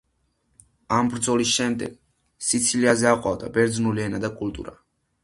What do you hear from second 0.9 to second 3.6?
ამ ბრძოლის შემდეგ სიცილიაზე აყვავდა